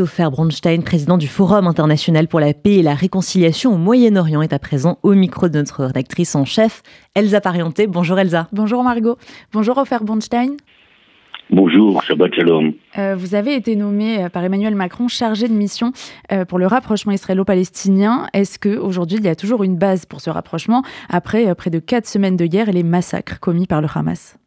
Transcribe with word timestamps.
Ofer 0.00 0.30
Bronstein, 0.30 0.82
président 0.82 1.18
du 1.18 1.26
Forum 1.26 1.66
international 1.66 2.28
pour 2.28 2.40
la 2.40 2.54
paix 2.54 2.76
et 2.76 2.82
la 2.82 2.94
réconciliation 2.94 3.74
au 3.74 3.78
Moyen-Orient, 3.78 4.42
est 4.42 4.52
à 4.52 4.58
présent 4.58 4.98
au 5.02 5.14
micro 5.14 5.48
de 5.48 5.58
notre 5.58 5.84
rédactrice 5.84 6.34
en 6.34 6.44
chef, 6.44 6.82
Elsa 7.14 7.40
Parienté. 7.40 7.86
Bonjour 7.86 8.18
Elsa. 8.18 8.48
Bonjour 8.52 8.82
Margot. 8.84 9.16
Bonjour 9.52 9.78
Ofer 9.78 9.98
Bronstein. 10.02 10.56
Bonjour, 11.50 12.02
Shabbat 12.02 12.34
Shalom. 12.34 12.74
Euh, 12.98 13.14
vous 13.16 13.34
avez 13.34 13.54
été 13.54 13.74
nommé 13.74 14.22
euh, 14.22 14.28
par 14.28 14.44
Emmanuel 14.44 14.74
Macron 14.74 15.08
chargé 15.08 15.48
de 15.48 15.54
mission 15.54 15.92
euh, 16.30 16.44
pour 16.44 16.58
le 16.58 16.66
rapprochement 16.66 17.12
israélo-palestinien. 17.12 18.26
Est-ce 18.34 18.58
qu'aujourd'hui, 18.58 19.16
il 19.18 19.24
y 19.24 19.28
a 19.28 19.34
toujours 19.34 19.64
une 19.64 19.78
base 19.78 20.04
pour 20.04 20.20
ce 20.20 20.28
rapprochement 20.28 20.82
après 21.08 21.54
près 21.54 21.70
de 21.70 21.78
quatre 21.78 22.06
semaines 22.06 22.36
de 22.36 22.46
guerre 22.46 22.68
et 22.68 22.72
les 22.72 22.82
massacres 22.82 23.40
commis 23.40 23.66
par 23.66 23.80
le 23.80 23.88
Hamas? 23.94 24.38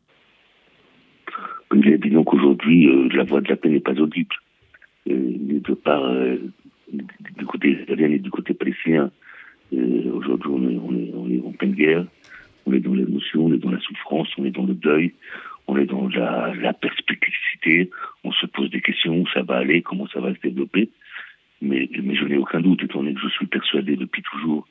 Disons 1.74 2.24
qu'aujourd'hui, 2.24 2.88
la 3.16 3.24
voix 3.24 3.42
de 3.42 3.48
la 3.48 3.56
paix 3.56 3.70
n'est 3.70 3.80
pas 3.80 3.94
audible 3.94 4.36
de 5.06 5.74
part 5.74 6.04
euh, 6.06 6.38
du 6.92 7.46
côté 7.46 7.72
israélien 7.72 8.10
ni 8.10 8.20
du 8.20 8.30
côté 8.30 8.54
palestinien. 8.54 9.12
Aujourd'hui, 9.72 10.52
on 10.52 11.30
est, 11.30 11.42
en 11.46 11.52
pleine 11.54 11.72
guerre, 11.72 12.06
on 12.66 12.74
est 12.74 12.80
dans 12.80 12.94
l'émotion, 12.94 13.46
on 13.46 13.54
est 13.54 13.58
dans 13.58 13.72
la 13.72 13.80
souffrance, 13.80 14.28
on 14.38 14.46
est 14.46 14.52
dans 14.52 14.66
le 14.66 14.74
deuil, 14.74 15.14
on 15.68 15.78
est 15.78 15.86
dans 15.86 16.10
la, 16.10 16.54
la 16.56 16.74
perspicacité, 16.74 17.90
on 18.26 18.32
se 18.34 18.46
pose 18.48 18.70
des 18.70 18.82
questions, 18.82 19.18
où 19.22 19.28
ça 19.30 19.44
va 19.44 19.58
aller, 19.58 19.82
comment 19.82 20.08
ça 20.08 20.20
va 20.20 20.34
se 20.34 20.42
développer. 20.42 20.90
Mais, 21.62 21.90
mais 22.04 22.16
je 22.16 22.26
n'ai 22.26 22.38
aucun 22.38 22.60
doute, 22.60 22.84
étant 22.84 23.00
donné 23.00 23.14
que 23.14 23.22
je 23.22 23.30
suis 23.30 23.46
persuadé 23.46 23.96
depuis 23.96 24.24
toujours 24.24 24.68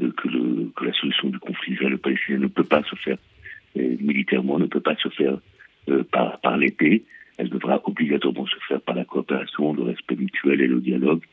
euh, 0.00 0.10
que, 0.12 0.28
le, 0.28 0.72
que 0.74 0.84
la 0.86 0.92
solution 0.94 1.28
du 1.28 1.38
conflit 1.38 1.74
israélo-palestinien 1.74 2.38
ne 2.38 2.46
peut 2.46 2.64
pas 2.64 2.82
se 2.82 2.96
faire 2.96 3.18
euh, 3.76 3.96
militairement, 4.00 4.58
ne 4.58 4.66
peut 4.66 4.80
pas 4.80 4.96
se 4.96 5.08
faire 5.10 5.38
euh, 5.88 6.02
par, 6.10 6.40
par 6.40 6.56
l'épée, 6.56 7.04
elle 7.42 7.50
devra 7.50 7.80
obligatoirement 7.84 8.46
se 8.46 8.56
faire 8.68 8.80
par 8.80 8.94
la 8.94 9.04
coopération, 9.04 9.72
le 9.72 9.82
respect 9.82 10.14
mutuel 10.14 10.60
et 10.60 10.68
le 10.68 10.80
dialogue, 10.80 11.24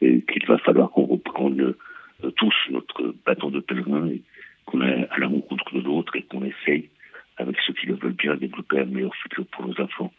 et 0.00 0.22
qu'il 0.22 0.44
va 0.46 0.58
falloir 0.58 0.90
qu'on 0.90 1.04
reprenne 1.04 1.60
euh, 2.24 2.30
tous 2.32 2.54
notre 2.70 3.14
bâton 3.24 3.50
de 3.50 3.60
pèlerin 3.60 4.08
et 4.08 4.22
qu'on 4.64 4.80
aille 4.80 5.06
à 5.08 5.18
la 5.18 5.28
rencontre 5.28 5.72
de 5.72 5.80
l'autre 5.80 6.16
et 6.16 6.22
qu'on 6.22 6.42
essaye, 6.42 6.88
avec 7.36 7.56
ceux 7.64 7.74
qui 7.74 7.86
le 7.86 7.94
veulent 7.94 8.20
bien, 8.24 8.34
développer 8.34 8.80
un 8.80 8.86
meilleur 8.86 9.14
futur 9.14 9.46
pour 9.52 9.68
nos 9.68 9.80
enfants. 9.80 10.12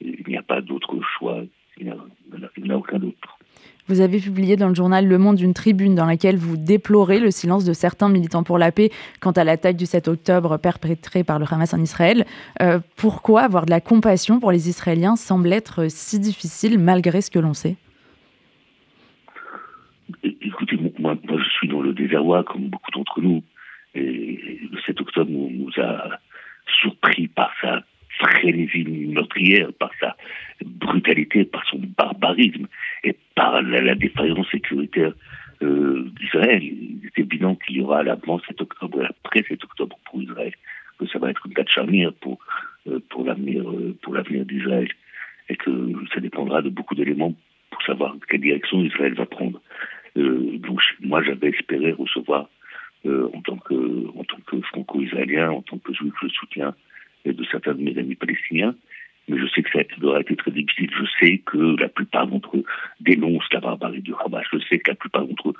il 0.00 0.24
n'y 0.28 0.36
a 0.36 0.42
pas 0.42 0.60
d'autre 0.60 0.96
choix, 1.18 1.42
il 1.76 1.86
n'y 1.86 1.92
en 1.92 2.70
a 2.70 2.76
aucun 2.76 3.02
autre. 3.02 3.23
Vous 3.86 4.00
avez 4.00 4.18
publié 4.18 4.56
dans 4.56 4.68
le 4.68 4.74
journal 4.74 5.06
Le 5.06 5.18
Monde 5.18 5.38
une 5.40 5.52
tribune 5.52 5.94
dans 5.94 6.06
laquelle 6.06 6.36
vous 6.36 6.56
déplorez 6.56 7.20
le 7.20 7.30
silence 7.30 7.66
de 7.66 7.74
certains 7.74 8.08
militants 8.08 8.42
pour 8.42 8.56
la 8.56 8.72
paix 8.72 8.88
quant 9.20 9.32
à 9.32 9.44
l'attaque 9.44 9.76
du 9.76 9.84
7 9.84 10.08
octobre 10.08 10.56
perpétrée 10.56 11.22
par 11.22 11.38
le 11.38 11.44
Hamas 11.50 11.74
en 11.74 11.82
Israël. 11.82 12.24
Euh, 12.62 12.80
pourquoi 12.96 13.42
avoir 13.42 13.66
de 13.66 13.70
la 13.70 13.82
compassion 13.82 14.40
pour 14.40 14.52
les 14.52 14.70
Israéliens 14.70 15.16
semble 15.16 15.52
être 15.52 15.90
si 15.90 16.18
difficile 16.18 16.78
malgré 16.78 17.20
ce 17.20 17.30
que 17.30 17.38
l'on 17.38 17.52
sait? 17.52 17.76
Écoutez, 20.22 20.78
moi, 20.98 21.18
moi, 21.28 21.38
je 21.38 21.50
suis 21.50 21.68
dans 21.68 21.82
le 21.82 21.92
désarroi 21.92 22.42
comme 22.44 22.68
beaucoup 22.68 22.90
d'entre 22.90 23.20
nous. 23.20 23.42
Et 23.94 24.60
le 24.72 24.80
7 24.86 24.98
octobre 25.02 25.30
nous 25.30 25.70
a 25.76 26.20
surpris 26.80 27.28
par 27.28 27.52
sa 27.60 27.82
frénésie 28.18 28.84
meurtrière, 28.84 29.68
par 29.78 29.90
sa 30.00 30.16
brutalité, 30.64 31.44
par 31.44 31.64
son 31.68 31.80
barbarisme 31.98 32.66
par 33.34 33.62
la, 33.62 33.94
défaillance 33.94 34.48
sécuritaire 34.50 35.12
euh, 35.62 36.10
d'Israël. 36.18 36.62
Il 36.62 37.00
est 37.04 37.18
évident 37.18 37.56
qu'il 37.56 37.76
y 37.76 37.80
aura 37.80 38.02
l'avant 38.02 38.40
7 38.40 38.60
octobre 38.60 39.04
après 39.24 39.42
7 39.48 39.62
octobre 39.64 39.98
pour 40.04 40.22
Israël, 40.22 40.52
que 40.98 41.06
ça 41.06 41.18
va 41.18 41.30
être 41.30 41.46
une 41.46 41.52
date 41.52 41.68
charnière 41.68 42.12
pour, 42.20 42.38
euh, 42.88 43.00
pour 43.10 43.24
l'avenir 43.24 43.68
euh, 43.68 43.96
pour 44.02 44.14
l'avenir 44.14 44.44
d'Israël 44.44 44.88
et 45.48 45.56
que 45.56 45.92
ça 46.12 46.20
dépendra 46.20 46.62
de 46.62 46.70
beaucoup 46.70 46.94
d'éléments 46.94 47.34
pour 47.70 47.82
savoir 47.82 48.14
quelle 48.28 48.40
direction 48.40 48.80
Israël 48.82 49.14
va 49.14 49.26
prendre. 49.26 49.60
donc 50.16 50.80
moi 51.00 51.22
j'avais 51.22 51.48
espéré 51.48 51.92
recevoir 51.92 52.48
en 53.04 53.40
tant 53.42 53.58
que 53.58 54.06
en 54.16 54.24
tant 54.24 54.38
que 54.46 54.60
franco-israélien, 54.62 55.50
en 55.50 55.60
tant 55.60 55.78
que 55.78 55.92
juif, 55.92 56.14
le 56.22 56.30
soutien 56.30 56.74
de 57.26 57.44
certains 57.44 57.74
de 57.74 57.82
mes 57.82 57.98
amis 57.98 58.14
palestiniens 58.14 58.74
mais 59.28 59.38
je 59.38 59.46
sais 59.46 59.62
que 59.62 59.70
ça 59.70 59.80
aura 60.02 60.20
été 60.20 60.36
très 60.36 60.50
difficile. 60.50 60.90
Je 60.98 61.04
sais 61.18 61.38
que 61.38 61.80
la 61.80 61.88
plupart 61.88 62.26
d'entre 62.26 62.56
eux 62.56 62.64
dénoncent 63.00 63.52
la 63.52 63.60
barbarie 63.60 64.02
du 64.02 64.12
Hamas. 64.24 64.44
Je 64.52 64.58
sais 64.68 64.78
que 64.78 64.90
la 64.90 64.96
plupart 64.96 65.26
d'entre 65.26 65.50
eux 65.50 65.54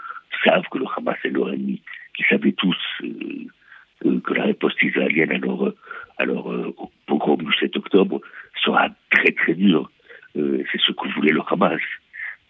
savent 0.44 0.64
que 0.70 0.78
le 0.78 0.84
Hamas 0.96 1.16
est 1.24 1.30
leur 1.30 1.52
ennemi, 1.52 1.80
qu'ils 2.14 2.26
savaient 2.26 2.52
tous 2.52 2.76
euh, 3.02 4.20
que 4.20 4.34
la 4.34 4.44
réponse 4.44 4.74
israélienne 4.82 5.32
à 5.32 5.38
leur, 5.38 5.72
alors, 6.18 6.52
euh, 6.52 6.74
au 6.76 6.90
pogrom 7.06 7.42
du 7.42 7.52
7 7.58 7.76
octobre 7.76 8.20
sera 8.62 8.90
très 9.10 9.32
très 9.32 9.54
dure. 9.54 9.90
Euh, 10.36 10.62
c'est 10.70 10.80
ce 10.80 10.92
que 10.92 11.08
voulait 11.14 11.32
le 11.32 11.40
Hamas. 11.48 11.80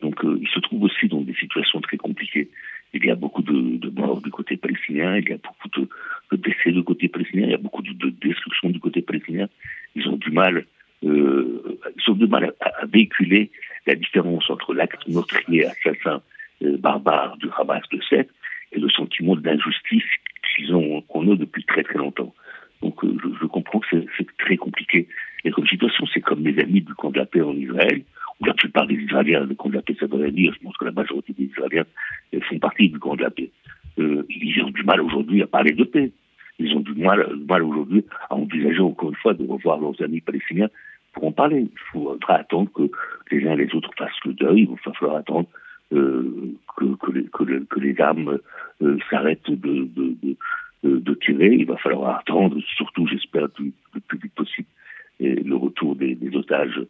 Donc 0.00 0.20
ils 0.22 0.48
se 0.48 0.58
trouvent 0.60 0.82
aussi 0.82 1.08
dans 1.08 1.20
des 1.20 1.34
situations 1.34 1.80
très 1.80 1.96
compliquées. 1.96 2.50
Il 2.92 3.04
y 3.04 3.10
a 3.10 3.14
beaucoup 3.14 3.42
de, 3.42 3.78
de 3.78 3.90
morts 3.90 4.20
du 4.20 4.30
côté 4.30 4.56
palestinien, 4.56 5.16
il 5.16 5.24
de, 5.24 5.88
de, 6.32 6.36
décès 6.36 6.72
du 6.72 6.82
côté 6.82 7.08
palestinien, 7.08 7.46
il 7.46 7.50
y 7.50 7.54
a 7.54 7.58
beaucoup 7.58 7.82
de, 7.82 7.92
de 7.92 8.10
destruction 8.10 8.70
du 8.70 8.78
côté 8.80 9.02
palestinien. 9.02 9.48
Ils 9.94 10.06
ont 10.08 10.16
du 10.16 10.30
mal 10.30 10.64
euh, 11.04 11.78
ils 11.96 12.10
ont 12.10 12.14
du 12.14 12.26
mal 12.26 12.52
à, 12.60 12.86
véhiculer 12.86 13.50
la 13.86 13.94
entre 14.48 14.74
l'acte 14.74 15.06
meurtrier, 15.08 15.66
assassin, 15.66 16.22
euh, 16.62 16.76
barbare 16.78 17.36
du 17.38 17.48
Hamas 17.56 17.82
de 17.90 18.00
7 18.08 18.28
et 18.72 18.78
le 18.78 18.88
sentiment 18.90 19.36
d'injustice 19.36 20.04
qu'ils 20.54 20.74
ont 20.74 21.02
en 21.08 21.24
eux 21.24 21.36
depuis 21.36 21.64
très 21.64 21.82
très 21.82 21.98
longtemps. 21.98 22.34
Donc 22.82 23.02
euh, 23.04 23.16
je, 23.40 23.46
comprends 23.46 23.80
que 23.80 23.86
c'est 24.16 24.36
très 24.38 24.56
compliqué. 24.56 25.08
Et 25.44 25.50
comme 25.50 25.66
situation, 25.66 26.04
c'est 26.12 26.20
comme 26.20 26.42
mes 26.42 26.58
amis 26.60 26.80
du 26.80 26.94
camp 26.94 27.10
de 27.10 27.18
la 27.18 27.26
paix 27.26 27.40
en 27.40 27.54
Israël, 27.54 28.02
où 28.40 28.44
la 28.44 28.54
plupart 28.54 28.86
des 28.86 28.94
Israéliens, 28.94 29.40
le 29.40 29.54
camp 29.54 29.68
de 29.68 29.74
la 29.74 29.82
paix, 29.82 29.96
ça 29.98 30.06
devrait 30.06 30.30
dire, 30.30 30.52
je 30.54 30.64
pense 30.64 30.76
que 30.76 30.84
la 30.84 30.92
majorité 30.92 31.32
des 31.32 31.44
Israéliens 31.44 31.84
font 32.48 32.58
partie 32.58 32.88
du 32.88 32.98
camp 32.98 33.16
de 33.16 33.22
la 33.22 33.30
paix. 33.30 33.50
Euh, 33.98 34.26
ils 34.28 34.62
ont 34.62 34.70
du 34.70 34.82
mal 34.82 35.00
aujourd'hui 35.00 35.42
à 35.42 35.46
parler 35.46 35.72
de 35.72 35.84
paix. 35.84 36.12
Ils 36.58 36.74
ont 36.76 36.80
du 36.80 36.94
mal, 36.94 37.26
mal 37.48 37.62
aujourd'hui 37.62 38.04
à 38.30 38.34
envisager 38.34 38.80
encore 38.80 39.10
une 39.10 39.16
fois 39.16 39.34
de 39.34 39.44
revoir 39.46 39.78
leurs 39.78 40.00
amis 40.02 40.20
palestiniens 40.20 40.68
pour 41.12 41.24
en 41.24 41.32
parler. 41.32 41.60
Il 41.60 41.78
faudra 41.92 42.34
attendre 42.34 42.70
que 42.72 42.90
les 43.30 43.46
uns 43.46 43.56
les 43.56 43.74
autres 43.74 43.90
fassent 43.96 44.24
le 44.24 44.32
deuil. 44.34 44.62
Il 44.62 44.68
va 44.68 44.92
falloir 44.92 45.16
attendre 45.16 45.48
euh, 45.92 46.54
que, 46.76 47.12
les, 47.12 47.24
que, 47.24 47.44
euh, 48.82 48.98
s'arrêtent 49.10 49.50
de, 49.50 51.14
tirer. 51.14 51.54
Il 51.54 51.66
va 51.66 51.76
falloir 51.76 52.18
attendre, 52.18 52.60
surtout, 52.76 53.06
j'espère, 53.06 53.48
le, 53.58 54.00
plus 54.00 54.18
vite 54.18 54.34
possible, 54.34 54.68
le 55.20 55.54
retour 55.54 55.96
des, 55.96 56.18
otages, 56.34 56.80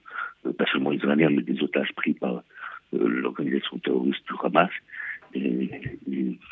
euh, 0.47 0.53
pas 0.53 0.67
seulement 0.67 0.93
israéliens, 0.93 1.31
mais 1.31 1.43
des 1.43 1.63
otages 1.63 1.93
pris 1.95 2.15
par 2.15 2.43
l'organisation 2.93 3.79
terroriste 3.79 4.27
du 4.27 4.35
Hamas. 4.43 4.71
Et, 5.35 5.69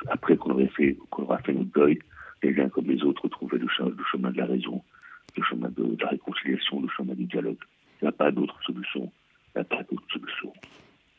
après 0.09 0.37
qu'on 0.37 0.50
aura 0.50 1.38
fait 1.38 1.53
notre 1.53 1.72
deuil, 1.72 1.98
les 2.42 2.60
uns 2.60 2.69
comme 2.69 2.87
les 2.87 3.03
autres 3.04 3.28
trouver 3.28 3.59
le 3.59 3.69
chemin 3.69 4.31
de 4.32 4.38
la 4.38 4.47
raison 4.47 4.82
le 5.37 5.42
chemin 5.42 5.69
de, 5.71 5.97
la 6.00 6.09
réconciliation, 6.09 6.81
le 6.81 6.88
chemin 6.88 7.15
du 7.15 7.25
dialogue. 7.25 7.59
Il 8.00 8.04
n'y 8.04 8.09
a 8.09 8.12
pas 8.12 8.31
d'autre 8.31 8.59
solution. 8.65 9.10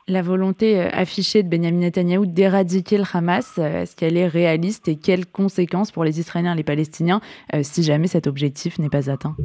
La 0.07 0.21
volonté 0.21 0.81
euh, 0.81 0.89
affichée 0.91 1.43
de 1.43 1.49
Benjamin 1.49 1.79
Netanyahou 1.79 2.25
d'éradiquer 2.25 2.97
le 2.97 3.03
Hamas, 3.11 3.57
euh, 3.57 3.81
est-ce 3.83 3.95
qu'elle 3.95 4.17
est 4.17 4.27
réaliste 4.27 4.87
et 4.87 4.97
quelles 4.97 5.25
conséquences 5.25 5.91
pour 5.91 6.03
les 6.03 6.19
Israéliens 6.19 6.53
et 6.53 6.57
les 6.57 6.63
Palestiniens 6.63 7.21
euh, 7.53 7.61
si 7.63 7.83
jamais 7.83 8.07
cet 8.07 8.27
objectif 8.27 8.79
n'est 8.79 8.89
pas 8.89 9.09
atteint? 9.09 9.35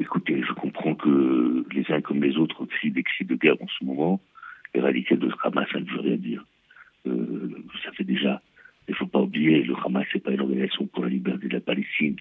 Écoutez, 0.00 0.42
je 0.42 0.52
comprends 0.54 0.94
que 0.94 1.64
les 1.72 1.84
uns 1.92 2.00
comme 2.00 2.22
les 2.22 2.36
autres 2.36 2.64
crient 2.66 2.90
des 2.90 3.02
cris 3.02 3.24
de 3.24 3.34
guerre 3.34 3.56
en 3.60 3.68
ce 3.78 3.84
moment. 3.84 4.20
Éradiquer 4.74 5.16
le 5.16 5.30
Hamas, 5.42 5.68
ça 5.72 5.80
ne 5.80 5.84
veut 5.84 6.00
rien 6.00 6.16
dire. 6.16 6.44
ça 7.04 7.92
fait 7.92 8.04
déjà 8.04 8.42
il 8.88 8.92
ne 8.92 8.96
faut 8.96 9.06
pas 9.06 9.20
oublier, 9.20 9.62
le 9.62 9.74
Hamas, 9.84 10.06
n'est 10.14 10.20
pas 10.20 10.32
une 10.32 10.40
organisation 10.40 10.86
pour 10.86 11.04
la 11.04 11.10
liberté 11.10 11.46
de 11.46 11.52
la 11.52 11.60
Palestine. 11.60 12.16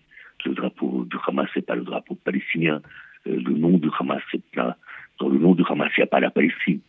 Le 0.45 0.53
drapeau 0.53 1.05
du 1.05 1.15
Hamas, 1.25 1.49
n'est 1.55 1.61
pas 1.61 1.75
le 1.75 1.83
drapeau 1.83 2.15
palestinien. 2.15 2.81
Euh, 3.27 3.41
le 3.45 3.53
nom 3.53 3.77
du 3.77 3.89
Hamas, 3.99 4.21
pas, 4.53 4.77
dans 5.19 5.29
le 5.29 5.39
nom 5.39 5.53
du 5.53 5.63
Hamas, 5.67 5.91
il 5.97 6.01
n'y 6.01 6.03
a 6.03 6.07
pas 6.07 6.19
la 6.19 6.29
Palestine. 6.29 6.79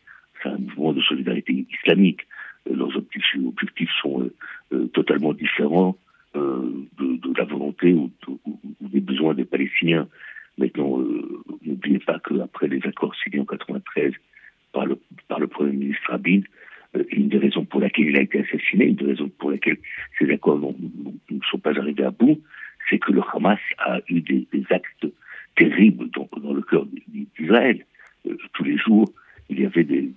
C'est 0.43 0.49
un 0.49 0.59
mouvement 0.59 0.93
de 0.93 1.01
solidarité 1.03 1.67
islamique. 1.71 2.27
Euh, 2.69 2.77
leurs 2.77 2.97
objectifs, 2.97 3.91
sont 4.03 4.31
euh, 4.73 4.87
totalement 4.89 5.33
différents 5.33 5.97
de, 6.35 7.37
la 7.37 7.45
volonté 7.45 7.95
ou, 7.95 8.11
des 8.81 9.01
besoins 9.01 9.35
des 9.35 9.45
Palestiniens. 9.45 10.07
Maintenant, 10.57 10.99
n'oubliez 11.65 11.99
pas 11.99 12.21
qu'après 12.21 12.69
les 12.69 12.81
accords 12.87 13.15
signés 13.17 13.41
en 13.41 13.45
93 13.45 14.13
par 14.73 14.87
le, 14.87 15.47
Premier 15.49 15.73
ministre 15.73 16.11
Rabin, 16.11 16.43
une 17.11 17.29
des 17.29 17.39
raisons 17.39 17.65
pour 17.65 17.81
laquelle 17.81 18.11
il 18.11 18.17
a 18.17 18.23
été 18.23 18.41
assassiné, 18.41 18.87
une 18.87 18.97
des 18.97 19.07
raisons 19.07 19.31
pour 19.39 19.51
laquelle 19.51 19.79
ces 20.19 20.31
accords 20.31 20.59
ne 20.59 21.41
sont 21.51 21.59
pas 21.59 21.77
arrivés 21.77 22.05
à 22.05 22.11
bout, 22.11 22.41
c'est 22.89 22.99
que 22.99 23.13
le 23.13 23.23
Hamas 23.33 23.59
a 23.79 24.01
eu 24.09 24.21
des, 24.21 24.47
actes 24.71 25.07
terribles 25.57 26.08
dans, 26.49 26.55
le 26.55 26.63
cœur 26.63 26.87
d'Israël. 27.39 27.85
Euh, 28.27 28.37
tous 28.55 28.65
les 28.65 28.77
jours, 28.77 29.11
il 29.49 29.61
y 29.61 29.67
avait 29.67 29.85
des, 29.85 30.11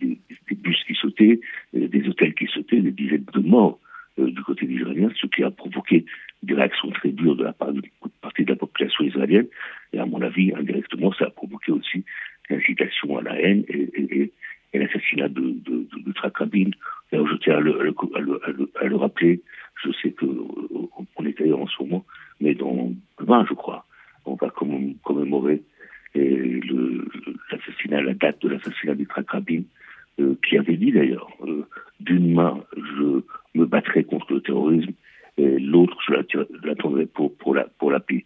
bus 0.52 0.84
qui 0.86 0.96
sautaient, 0.96 1.40
euh, 1.76 1.88
des 1.88 2.08
hôtels 2.08 2.34
qui 2.34 2.48
sautaient, 2.48 2.82
des 2.82 2.92
dizaines 2.92 3.26
de 3.34 3.40
morts 3.40 3.80
du 4.18 4.44
côté 4.44 4.66
israélien, 4.66 5.10
ce 5.20 5.26
qui 5.28 5.42
a 5.42 5.50
provoqué 5.50 6.06
des 6.44 6.54
réactions 6.54 6.90
très 6.92 7.10
dures 7.10 7.36
de 7.36 7.46
la 7.46 7.54
part 7.54 7.72
d'une 7.72 7.84
partie 8.22 8.44
de 8.44 8.50
la 8.50 8.58
population 8.58 9.06
israélienne. 9.06 9.48
Et 9.94 10.00
à 10.00 10.06
mon 10.06 10.22
avis, 10.22 10.54
indirectement, 10.54 11.14
ça 11.14 11.26
a 11.26 11.30
provoqué 11.30 11.72
aussi 11.72 12.04
l'incitation 12.50 13.18
à 13.18 13.22
la 13.22 13.40
haine 13.40 13.64
et, 13.70 14.32
l'assassinat 14.74 15.30
de, 15.30 15.42
de, 15.42 15.88
de, 15.92 16.14
je 17.12 17.36
tiens 17.38 17.58
à 17.58 17.60
le, 17.60 18.96
rappeler, 18.96 19.42
je 19.84 19.92
sais 20.02 20.12
qu'on 20.12 21.26
est 21.26 21.42
ailleurs 21.42 21.62
en 21.62 21.68
ce 21.68 21.84
moment, 21.84 22.06
mais 22.40 22.54
dans 22.54 22.92
20, 23.20 23.46
je 23.50 23.54
crois, 23.54 23.86
on 24.26 24.36
va 24.36 24.50
commémorer 24.50 25.62
l'assassinat, 26.20 28.02
la 28.02 28.14
date 28.14 28.42
de 28.42 28.50
l'assassinat 28.50 28.96
du 28.96 29.08
Rabin, 29.28 29.64
euh, 30.20 30.36
qui 30.48 30.58
avait 30.58 30.78
dit 30.78 30.92
d'ailleurs, 30.92 31.30
euh, 31.48 31.66
d'une 32.00 32.34
main, 32.34 32.64
je 32.76 33.22
me 33.56 33.66
battrai 33.66 34.04
contre 34.04 34.34
le 34.34 34.42
terrorisme, 34.42 34.92
et 35.38 35.60
l'autre, 35.60 35.98
je 36.08 36.14
l'attendrai 36.68 37.06
pour, 37.06 37.36
pour, 37.38 37.56
la, 37.56 37.66
pour 37.80 37.92
la 37.92 38.00
paix. 38.00 38.26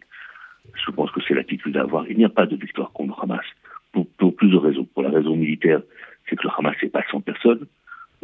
Je 0.74 0.90
pense 0.90 1.10
que 1.12 1.20
c'est 1.26 1.34
l'attitude 1.34 1.76
à 1.76 1.82
avoir. 1.82 2.08
Il 2.10 2.16
n'y 2.18 2.24
a 2.24 2.28
pas 2.28 2.46
de 2.46 2.56
victoire 2.56 2.92
contre 2.92 3.22
Hamas, 3.22 3.44
pour, 3.92 4.06
pour 4.18 4.34
plusieurs 4.34 4.62
raisons. 4.62 4.84
Pour 4.84 5.02
la 5.02 5.10
raison 5.10 5.36
militaire, 5.36 5.80
c'est 6.28 6.36
que 6.36 6.42
le 6.42 6.50
Hamas 6.56 6.76
n'est 6.82 6.88
pas 6.88 7.04
100 7.10 7.20
personnes. 7.20 7.66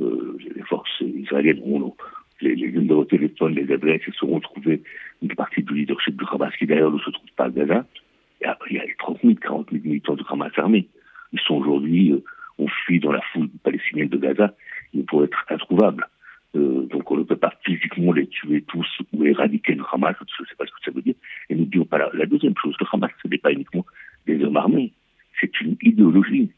Euh, 0.00 0.37
les 0.56 0.62
forces 0.62 1.00
israéliennes 1.00 1.61
ont 1.65 1.94
les, 2.41 2.56
les 2.56 2.73
numéros 2.73 3.05
de 3.05 3.11
téléphone, 3.11 3.55
les 3.55 3.73
adresses, 3.73 4.03
se 4.05 4.12
seront 4.12 4.41
trouvées 4.41 4.82
une 5.23 5.35
partie 5.35 5.62
du 5.62 5.75
leadership 5.75 6.17
du 6.17 6.25
Hamas 6.31 6.55
qui 6.56 6.67
d'ailleurs 6.67 6.91
ne 6.91 6.99
se 6.99 7.11
trouve 7.11 7.31
pas 7.37 7.44
à 7.44 7.50
Gaza. 7.50 7.87
Il 8.71 8.77
y 8.77 8.81
a 8.81 8.85
les 8.85 8.94
30 8.99 9.21
000, 9.23 9.35
40 9.35 9.71
000 9.71 9.85
militants 9.85 10.15
du 10.15 10.25
Hamas 10.29 10.53
armés. 10.56 10.89
Ils 11.33 11.41
sont 11.41 11.55
aujourd'hui, 11.55 12.12
euh, 12.12 12.23
on 12.59 12.69
fuit 12.69 13.00
dans 13.00 13.12
la 13.12 13.21
foule 13.33 13.49
palestinienne 13.62 14.09
de 14.09 14.19
Gaza. 14.19 14.55
Ils 14.93 15.05
pourraient 15.05 15.27
être 15.27 15.44
introuvables. 15.49 16.06
Euh, 16.55 16.87
donc 16.87 17.11
on 17.11 17.17
ne 17.17 17.23
peut 17.23 17.37
pas 17.37 17.55
physiquement 17.65 18.12
les 18.12 18.27
tuer 18.27 18.62
tous 18.62 18.87
ou 19.12 19.25
éradiquer 19.25 19.75
le 19.75 19.85
Hamas, 19.91 20.15
je 20.19 20.43
ne 20.43 20.47
sais 20.47 20.55
pas 20.56 20.67
ce 20.67 20.71
que 20.71 20.85
ça 20.85 20.91
veut 20.91 21.00
dire. 21.00 21.15
Et 21.49 21.55
n'oublions 21.55 21.87
pas 21.87 21.97
la, 21.97 22.11
la, 22.12 22.27
deuxième 22.27 22.55
chose, 22.62 22.75
le 22.79 22.87
Hamas, 22.93 23.11
ce 23.23 23.29
n'est 23.29 23.39
pas 23.39 23.53
uniquement 23.53 23.87
des 24.27 24.43
hommes 24.44 24.59
armés, 24.59 24.93
c'est 25.41 25.61
une 25.62 25.77
idéologie. 25.81 26.50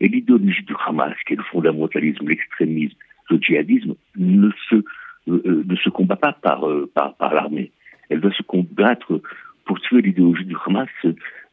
Et 0.00 0.08
l'idéologie 0.08 0.64
du 0.64 0.74
Hamas, 0.84 1.14
qui 1.26 1.34
est 1.34 1.36
le 1.36 1.44
fondamentalisme, 1.44 2.28
l'extrémisme, 2.28 2.96
le 3.30 3.38
djihadisme, 3.40 3.94
ne 4.16 4.50
se, 4.68 4.74
euh, 4.74 4.82
euh, 5.28 5.64
ne 5.64 5.76
se 5.76 5.88
combat 5.88 6.16
pas 6.16 6.32
par, 6.32 6.64
par, 6.92 7.14
par 7.14 7.32
l'armée. 7.32 7.70
Elle 8.08 8.20
doit 8.20 8.32
se 8.32 8.42
combattre 8.42 9.20
pour 9.68 9.78
tuer 9.80 10.00
l'idéologie 10.00 10.46
du 10.46 10.56
Hamas. 10.66 10.88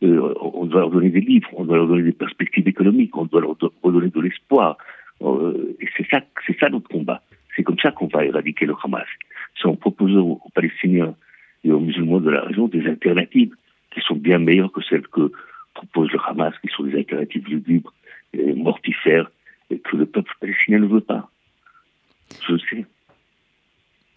on 0.02 0.66
doit 0.66 0.80
leur 0.80 0.90
donner 0.90 1.10
des 1.10 1.20
livres, 1.20 1.50
on 1.54 1.66
doit 1.66 1.76
leur 1.76 1.88
donner 1.88 2.04
des 2.04 2.14
perspectives 2.14 2.68
économiques, 2.68 3.16
on 3.16 3.26
doit 3.26 3.42
leur 3.42 3.58
redonner 3.84 4.10
de 4.10 4.22
l'espoir. 4.22 4.78
et 5.22 5.88
c'est 5.96 6.08
ça, 6.10 6.22
c'est 6.48 6.58
ça 6.58 6.70
notre 6.70 6.88
combat. 6.88 7.22
C'est 7.56 7.64
comme 7.64 7.78
ça 7.80 7.92
qu'on 7.92 8.08
va 8.08 8.26
éradiquer 8.26 8.66
le 8.66 8.74
Hamas. 8.82 9.08
C'est 9.62 9.68
en 9.68 9.76
proposant 9.76 10.40
aux 10.46 10.52
Palestiniens 10.54 11.14
et 11.66 11.72
aux 11.72 11.80
musulmans 11.80 12.22
de 12.22 12.30
la 12.30 12.42
région 12.42 12.68
des 12.68 12.86
alternatives 12.88 13.54
qui 13.92 14.00
sont 14.02 14.16
bien 14.16 14.40
meilleures 14.40 14.72
que 14.72 14.82
celles 14.82 15.08
que 15.08 15.32
propose 15.74 16.10
le 16.12 16.20
Hamas, 16.26 16.54
qui 16.62 16.70
sont 16.70 16.84
des 16.84 16.96
alternatives 16.96 17.48
lugubres 17.50 17.94
et 18.34 18.54
mortifères, 18.54 19.30
et 19.70 19.80
que 19.80 19.98
le 19.98 20.06
peuple 20.06 20.32
palestinien 20.40 20.80
ne 20.80 20.88
veut 20.88 21.02
pas. 21.02 21.30
Je 22.48 22.58
sais. 22.70 22.86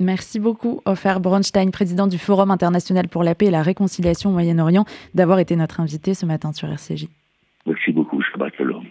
Merci 0.01 0.39
beaucoup, 0.39 0.81
Ofer 0.85 1.19
Bronstein, 1.21 1.71
président 1.71 2.07
du 2.07 2.19
Forum 2.19 2.53
international 2.53 3.09
pour 3.09 3.25
la 3.25 3.35
paix 3.35 3.47
et 3.47 3.51
la 3.51 3.63
réconciliation 3.63 4.31
au 4.31 4.33
Moyen-Orient, 4.33 4.85
d'avoir 5.15 5.41
été 5.41 5.57
notre 5.57 5.81
invité 5.81 6.15
ce 6.15 6.25
matin 6.25 6.53
sur 6.53 6.69
RCJ. 6.69 7.09
Merci 7.67 7.93
beaucoup, 7.93 8.23
Shabbat 8.23 8.55
Shalom. 8.57 8.85